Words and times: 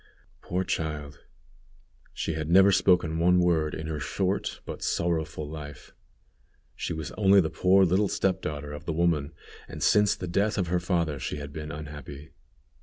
Poor 0.41 0.63
child! 0.63 1.23
she 2.11 2.33
had 2.33 2.49
never 2.49 2.71
spoken 2.71 3.19
one 3.19 3.39
word 3.39 3.75
in 3.75 3.85
her 3.85 3.99
short 3.99 4.59
but 4.65 4.81
sorrowful 4.81 5.47
life. 5.47 5.91
She 6.75 6.91
was 6.91 7.11
only 7.19 7.39
the 7.39 7.51
poor 7.51 7.85
little 7.85 8.07
step 8.07 8.41
daughter 8.41 8.73
of 8.73 8.85
the 8.85 8.93
woman, 8.93 9.31
and 9.67 9.83
since 9.83 10.15
the 10.15 10.27
death 10.27 10.57
of 10.57 10.69
her 10.69 10.79
father 10.79 11.19
she 11.19 11.37
had 11.37 11.53
been 11.53 11.71
unhappy. 11.71 12.31